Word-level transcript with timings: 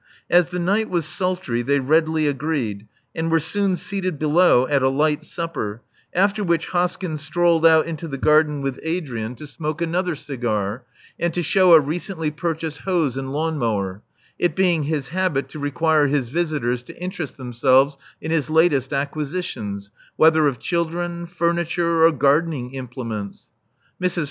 As 0.31 0.49
the 0.49 0.57
night 0.57 0.89
was 0.89 1.05
sultry, 1.05 1.61
they 1.61 1.77
readily 1.79 2.23
agreed^ 2.23 2.87
and 3.13 3.29
were 3.29 3.39
soon 3.39 3.75
seated 3.77 4.17
below 4.17 4.65
at 4.67 4.81
a 4.81 4.89
light 4.89 5.23
supper, 5.23 5.83
after 6.11 6.43
which 6.43 6.69
Hoskyn 6.69 7.17
strolled 7.19 7.67
out 7.67 7.85
into 7.85 8.07
the 8.07 8.17
garden 8.17 8.63
with 8.63 8.79
Adrian 8.81 9.35
to 9.35 9.45
438 9.45 9.45
Love 9.45 9.61
Among 9.61 9.91
the 9.91 9.97
Artists 9.99 10.25
smoke 10.25 10.41
another 10.49 10.65
cigar, 10.65 10.83
and 11.19 11.33
to 11.35 11.43
shew 11.43 11.73
a 11.73 11.79
recently 11.79 12.31
purchased 12.31 12.79
hose 12.79 13.15
and 13.15 13.31
lawnmower, 13.31 14.01
it 14.39 14.55
being 14.55 14.85
his 14.85 15.09
habit 15.09 15.49
to 15.49 15.59
require 15.59 16.07
his 16.07 16.29
visitors 16.29 16.81
to 16.81 16.99
interest 16.99 17.37
themselves 17.37 17.99
in 18.19 18.31
his 18.31 18.49
latest 18.49 18.91
acquisitions, 18.91 19.91
whether 20.15 20.47
of 20.47 20.57
children, 20.57 21.27
furniture 21.27 22.03
or 22.03 22.11
gardening 22.11 22.71
imple 22.73 23.05
ments. 23.05 23.49
Mrs. 24.01 24.19